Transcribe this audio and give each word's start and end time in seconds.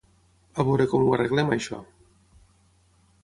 A 0.61 0.63
veure 0.69 0.85
com 0.93 1.03
ho 1.07 1.11
arreglem 1.17 1.53
això. 1.57 1.79